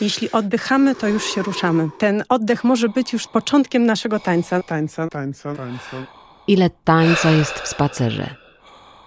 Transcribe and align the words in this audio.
Jeśli 0.00 0.30
oddychamy, 0.30 0.94
to 0.94 1.08
już 1.08 1.24
się 1.24 1.42
ruszamy. 1.42 1.88
Ten 1.98 2.24
oddech 2.28 2.64
może 2.64 2.88
być 2.88 3.12
już 3.12 3.26
początkiem 3.26 3.86
naszego 3.86 4.20
tańca. 4.20 4.62
Tańca, 4.62 5.08
tańca, 5.08 5.54
tańca. 5.54 6.06
Ile 6.46 6.70
tańca 6.70 7.30
jest 7.30 7.54
w 7.54 7.68
spacerze? 7.68 8.34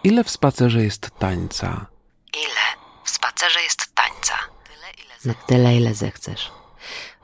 Ile 0.03 0.23
w 0.23 0.29
spacerze 0.29 0.83
jest 0.83 1.09
tańca? 1.19 1.85
Ile 2.33 2.87
w 3.03 3.09
spacerze 3.09 3.59
jest 3.63 3.95
tańca? 3.95 4.33
Tyle, 4.63 5.05
ile 5.05 5.13
Na 5.25 5.33
tyle, 5.33 5.75
ile 5.77 5.93
zechcesz. 5.93 6.51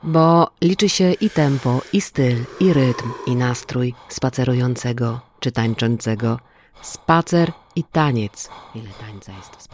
Bo 0.02 0.50
liczy 0.60 0.88
się 0.88 1.12
i 1.12 1.30
tempo, 1.30 1.80
i 1.92 2.00
styl, 2.00 2.44
i 2.60 2.72
rytm, 2.72 3.12
i 3.26 3.36
nastrój 3.36 3.94
spacerującego 4.08 5.20
czy 5.40 5.52
tańczącego. 5.52 6.38
Spacer 6.82 7.52
i 7.76 7.84
taniec. 7.84 8.50
Ile 8.74 8.90
tańca 9.00 9.32
jest 9.32 9.56
w? 9.56 9.68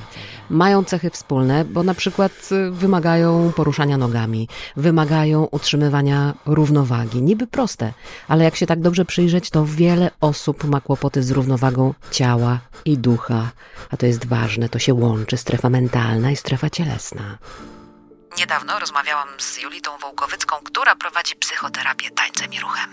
Mają 0.50 0.84
cechy 0.84 1.10
wspólne, 1.10 1.64
bo 1.64 1.82
na 1.82 1.94
przykład 1.94 2.32
y, 2.52 2.70
wymagają 2.70 3.52
poruszania 3.56 3.96
nogami, 3.96 4.48
wymagają 4.76 5.44
utrzymywania 5.44 6.34
równowagi. 6.46 7.22
Niby 7.22 7.46
proste, 7.46 7.92
ale 8.28 8.44
jak 8.44 8.56
się 8.56 8.66
tak 8.66 8.80
dobrze 8.80 9.04
przyjrzeć, 9.04 9.50
to 9.50 9.66
wiele 9.66 10.10
osób 10.20 10.64
ma 10.64 10.80
kłopoty 10.80 11.22
z 11.22 11.30
równowagą 11.30 11.94
ciała 12.10 12.58
i 12.84 12.98
ducha. 12.98 13.50
A 13.90 13.96
to 13.96 14.06
jest 14.06 14.26
ważne, 14.26 14.68
to 14.68 14.78
się 14.78 14.94
łączy 14.94 15.36
strefa 15.36 15.70
mentalna 15.70 16.30
i 16.30 16.36
strefa 16.36 16.70
cielesna. 16.70 17.38
Niedawno 18.38 18.78
rozmawiałam 18.78 19.28
z 19.38 19.62
Julitą 19.62 19.98
Wołkowycką, 19.98 20.56
która 20.64 20.96
prowadzi 20.96 21.36
psychoterapię 21.36 22.10
tańcem 22.10 22.52
i 22.52 22.60
ruchem. 22.60 22.90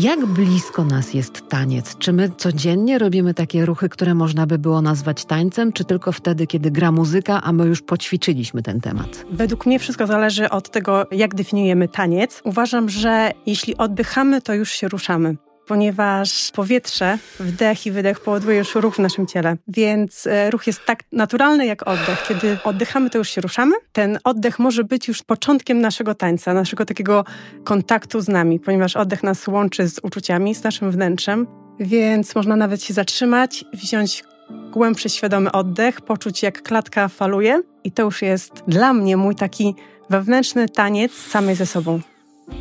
Jak 0.00 0.26
blisko 0.26 0.84
nas 0.84 1.14
jest 1.14 1.48
taniec? 1.48 1.96
Czy 1.98 2.12
my 2.12 2.30
codziennie 2.36 2.98
robimy 2.98 3.34
takie 3.34 3.66
ruchy, 3.66 3.88
które 3.88 4.14
można 4.14 4.46
by 4.46 4.58
było 4.58 4.82
nazwać 4.82 5.24
tańcem, 5.24 5.72
czy 5.72 5.84
tylko 5.84 6.12
wtedy, 6.12 6.46
kiedy 6.46 6.70
gra 6.70 6.92
muzyka, 6.92 7.42
a 7.42 7.52
my 7.52 7.66
już 7.66 7.82
poćwiczyliśmy 7.82 8.62
ten 8.62 8.80
temat? 8.80 9.24
Według 9.30 9.66
mnie 9.66 9.78
wszystko 9.78 10.06
zależy 10.06 10.50
od 10.50 10.70
tego, 10.70 11.06
jak 11.10 11.34
definiujemy 11.34 11.88
taniec. 11.88 12.40
Uważam, 12.44 12.88
że 12.88 13.32
jeśli 13.46 13.76
oddychamy, 13.76 14.42
to 14.42 14.54
już 14.54 14.70
się 14.70 14.88
ruszamy 14.88 15.36
ponieważ 15.66 16.50
powietrze, 16.54 17.18
wdech 17.40 17.86
i 17.86 17.90
wydech 17.90 18.20
powoduje 18.20 18.58
już 18.58 18.74
ruch 18.74 18.94
w 18.94 18.98
naszym 18.98 19.26
ciele. 19.26 19.56
Więc 19.68 20.26
e, 20.26 20.50
ruch 20.50 20.66
jest 20.66 20.84
tak 20.86 21.02
naturalny 21.12 21.66
jak 21.66 21.88
oddech. 21.88 22.24
Kiedy 22.28 22.58
oddychamy, 22.64 23.10
to 23.10 23.18
już 23.18 23.28
się 23.28 23.40
ruszamy. 23.40 23.74
Ten 23.92 24.18
oddech 24.24 24.58
może 24.58 24.84
być 24.84 25.08
już 25.08 25.22
początkiem 25.22 25.80
naszego 25.80 26.14
tańca, 26.14 26.54
naszego 26.54 26.84
takiego 26.84 27.24
kontaktu 27.64 28.20
z 28.20 28.28
nami, 28.28 28.60
ponieważ 28.60 28.96
oddech 28.96 29.22
nas 29.22 29.48
łączy 29.48 29.88
z 29.88 29.98
uczuciami, 30.02 30.54
z 30.54 30.62
naszym 30.62 30.90
wnętrzem. 30.90 31.46
Więc 31.80 32.34
można 32.34 32.56
nawet 32.56 32.82
się 32.82 32.94
zatrzymać, 32.94 33.64
wziąć 33.72 34.24
głębszy, 34.70 35.08
świadomy 35.08 35.52
oddech, 35.52 36.00
poczuć 36.00 36.42
jak 36.42 36.62
klatka 36.62 37.08
faluje. 37.08 37.62
I 37.84 37.92
to 37.92 38.02
już 38.02 38.22
jest 38.22 38.52
dla 38.68 38.92
mnie 38.92 39.16
mój 39.16 39.34
taki 39.34 39.74
wewnętrzny 40.10 40.68
taniec 40.68 41.12
samej 41.12 41.54
ze 41.54 41.66
sobą. 41.66 42.00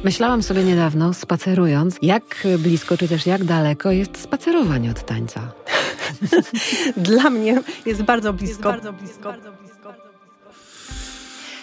Myślałam 0.03 0.44
sobie 0.44 0.64
niedawno, 0.64 1.14
spacerując, 1.14 1.97
jak 2.02 2.47
blisko 2.59 2.97
czy 2.97 3.08
też 3.08 3.25
jak 3.25 3.44
daleko 3.44 3.92
jest 3.92 4.17
spacerowanie 4.17 4.92
od 4.92 5.05
tańca. 5.05 5.52
Dla 6.97 7.30
mnie 7.30 7.61
jest 7.86 8.03
bardzo 8.03 8.33
blisko. 8.33 8.69
Jest 8.69 8.83
bardzo 8.83 8.94
blisko. 8.94 9.33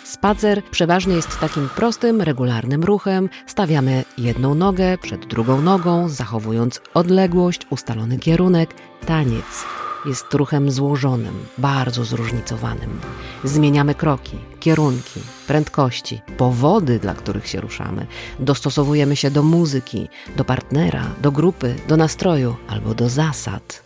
Spacer 0.05 0.63
przeważnie 0.71 1.15
jest 1.15 1.41
takim 1.41 1.69
prostym, 1.69 2.21
regularnym 2.21 2.85
ruchem. 2.85 3.29
Stawiamy 3.47 4.05
jedną 4.19 4.55
nogę 4.55 4.99
przed 4.99 5.27
drugą 5.27 5.63
nogą, 5.63 6.09
zachowując 6.09 6.81
odległość, 6.95 7.67
ustalony 7.71 8.19
kierunek. 8.19 8.75
Taniec 9.07 9.82
jest 10.07 10.35
ruchem 10.35 10.71
złożonym, 10.71 11.35
bardzo 11.59 12.05
zróżnicowanym. 12.05 13.01
Zmieniamy 13.45 13.95
kroki, 13.95 14.37
kierunki, 14.61 15.21
prędkości, 15.47 16.21
powody, 16.37 16.99
dla 16.99 17.15
których 17.15 17.49
się 17.49 17.61
ruszamy. 17.61 18.07
Dostosowujemy 18.39 19.17
się 19.17 19.31
do 19.31 19.43
muzyki, 19.43 20.09
do 20.37 20.45
partnera, 20.45 21.05
do 21.23 21.33
grupy, 21.33 21.75
do 21.89 21.97
nastroju 21.97 22.57
albo 22.69 22.95
do 22.95 23.09
zasad. 23.09 23.83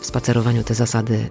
W 0.00 0.06
spacerowaniu 0.06 0.64
te 0.64 0.74
zasady 0.74 1.30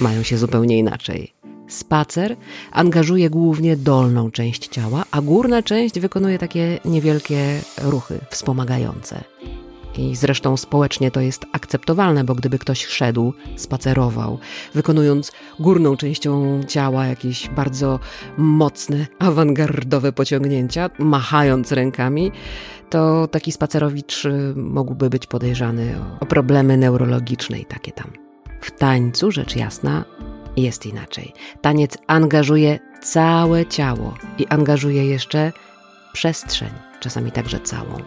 mają 0.00 0.22
się 0.22 0.38
zupełnie 0.38 0.78
inaczej. 0.78 1.32
Spacer 1.68 2.36
angażuje 2.72 3.30
głównie 3.30 3.76
dolną 3.76 4.30
część 4.30 4.68
ciała, 4.68 5.04
a 5.10 5.20
górna 5.20 5.62
część 5.62 6.00
wykonuje 6.00 6.38
takie 6.38 6.78
niewielkie 6.84 7.60
ruchy 7.82 8.18
wspomagające. 8.30 9.24
I 9.98 10.16
zresztą 10.16 10.56
społecznie 10.56 11.10
to 11.10 11.20
jest 11.20 11.46
akceptowalne, 11.52 12.24
bo 12.24 12.34
gdyby 12.34 12.58
ktoś 12.58 12.86
szedł, 12.86 13.34
spacerował, 13.56 14.38
wykonując 14.74 15.32
górną 15.58 15.96
częścią 15.96 16.60
ciała 16.68 17.06
jakieś 17.06 17.48
bardzo 17.48 17.98
mocne, 18.38 19.06
awangardowe 19.18 20.12
pociągnięcia, 20.12 20.90
machając 20.98 21.72
rękami, 21.72 22.32
to 22.90 23.28
taki 23.28 23.52
spacerowicz 23.52 24.24
y, 24.24 24.54
mógłby 24.56 25.10
być 25.10 25.26
podejrzany 25.26 25.94
o 26.20 26.26
problemy 26.26 26.76
neurologiczne 26.76 27.58
i 27.58 27.64
takie 27.64 27.92
tam. 27.92 28.12
W 28.60 28.70
tańcu, 28.70 29.30
rzecz 29.30 29.56
jasna, 29.56 30.04
jest 30.56 30.86
inaczej. 30.86 31.32
Taniec 31.60 31.98
angażuje 32.06 32.78
całe 33.02 33.66
ciało 33.66 34.14
i 34.38 34.46
angażuje 34.46 35.06
jeszcze 35.06 35.52
przestrzeń, 36.12 36.70
czasami 37.00 37.32
także 37.32 37.60
całą. 37.60 37.98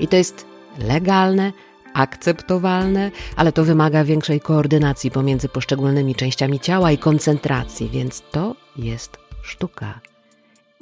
I 0.00 0.08
to 0.08 0.16
jest 0.16 0.55
legalne, 0.78 1.52
akceptowalne, 1.94 3.10
ale 3.36 3.52
to 3.52 3.64
wymaga 3.64 4.04
większej 4.04 4.40
koordynacji 4.40 5.10
pomiędzy 5.10 5.48
poszczególnymi 5.48 6.14
częściami 6.14 6.60
ciała 6.60 6.92
i 6.92 6.98
koncentracji, 6.98 7.88
więc 7.88 8.22
to 8.30 8.54
jest 8.76 9.16
sztuka 9.42 10.00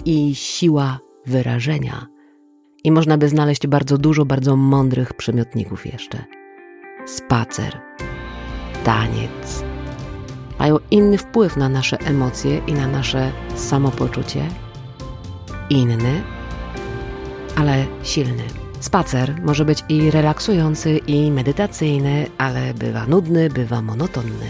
i 0.05 0.35
siła 0.35 0.99
wyrażenia. 1.27 2.07
I 2.85 2.93
można 2.93 3.19
by 3.19 3.29
znaleźć 3.29 3.67
bardzo 3.67 3.99
dużo 3.99 4.25
bardzo 4.25 4.57
mądrych 4.57 5.15
przymiotników 5.15 5.87
jeszcze. 5.87 6.25
Spacer, 7.07 7.81
taniec 8.85 9.65
mają 10.59 10.79
inny 10.91 11.19
wpływ 11.19 11.57
na 11.57 11.69
nasze 11.69 11.99
emocje 12.01 12.59
i 12.67 12.73
na 12.73 12.89
nasze 12.89 13.33
samopoczucie. 13.57 14.49
Inny, 15.71 16.23
ale 17.57 17.87
silny. 18.03 18.64
Spacer 18.85 19.35
może 19.43 19.65
być 19.65 19.85
i 19.89 20.11
relaksujący, 20.11 20.99
i 20.99 21.31
medytacyjny, 21.31 22.27
ale 22.39 22.75
bywa 22.75 23.07
nudny, 23.07 23.51
bywa 23.51 23.83
monotonny. 23.83 24.47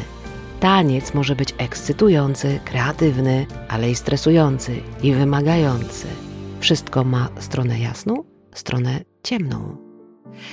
Taniec 0.60 1.14
może 1.14 1.36
być 1.36 1.54
ekscytujący, 1.58 2.60
kreatywny, 2.64 3.46
ale 3.68 3.90
i 3.90 3.94
stresujący 3.94 4.80
i 5.02 5.12
wymagający. 5.12 6.06
Wszystko 6.60 7.04
ma 7.04 7.28
stronę 7.40 7.80
jasną, 7.80 8.24
stronę 8.54 9.00
ciemną. 9.22 9.76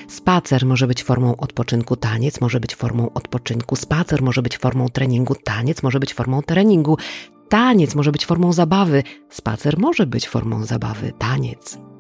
Spacer 0.08 0.66
może 0.66 0.88
być 0.88 1.04
formą 1.04 1.36
odpoczynku, 1.38 1.96
taniec 1.96 2.42
może 2.42 2.60
być 2.60 2.76
formą 2.76 3.14
odpoczynku, 3.14 3.76
spacer 3.76 4.22
może 4.22 4.42
być 4.42 4.58
formą 4.58 4.90
treningu, 4.90 5.36
taniec 5.36 5.84
może 5.84 6.00
być 6.00 6.14
formą 6.14 6.42
treningu, 6.42 6.98
taniec 7.50 7.96
może 7.96 8.12
być 8.12 8.26
formą 8.26 8.54
zabawy, 8.54 9.04
spacer 9.30 9.80
może 9.80 10.06
być 10.06 10.28
formą 10.28 10.66
zabawy, 10.66 11.14
taniec 11.20 11.91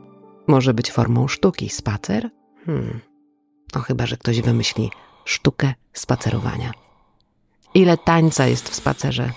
może 0.47 0.73
być 0.73 0.91
formą 0.91 1.27
sztuki. 1.27 1.69
Spacer? 1.69 2.29
Hmm. 2.65 2.99
No 3.75 3.81
chyba, 3.81 4.05
że 4.05 4.17
ktoś 4.17 4.41
wymyśli 4.41 4.91
sztukę 5.25 5.73
spacerowania. 5.93 6.71
Ile 7.73 7.97
tańca 7.97 8.47
jest 8.47 8.69
w 8.69 8.75
spacerze? 8.75 9.31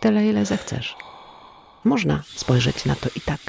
Tyle, 0.00 0.26
ile 0.26 0.44
zechcesz. 0.46 0.96
Można 1.84 2.22
spojrzeć 2.34 2.84
na 2.84 2.94
to 2.94 3.08
i 3.16 3.20
tak. 3.20 3.40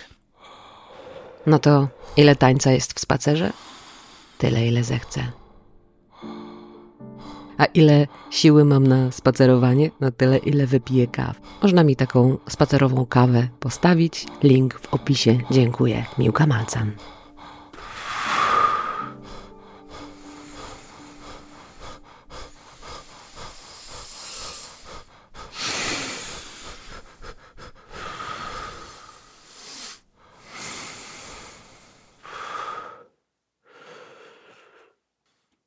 No 1.45 1.59
to 1.59 1.87
ile 2.17 2.35
tańca 2.35 2.71
jest 2.71 2.93
w 2.93 2.99
spacerze? 2.99 3.53
Tyle, 4.37 4.67
ile 4.67 4.83
zechcę. 4.83 5.31
A 7.57 7.65
ile 7.65 8.07
siły 8.29 8.65
mam 8.65 8.87
na 8.87 9.11
spacerowanie? 9.11 9.91
No 10.01 10.11
tyle, 10.11 10.37
ile 10.37 10.67
wypiję 10.67 11.07
kaw. 11.07 11.39
Można 11.63 11.83
mi 11.83 11.95
taką 11.95 12.37
spacerową 12.49 13.05
kawę 13.05 13.47
postawić. 13.59 14.25
Link 14.43 14.79
w 14.79 14.93
opisie. 14.93 15.37
Dziękuję. 15.51 16.05
Miłka 16.17 16.47
Malcan. 16.47 16.91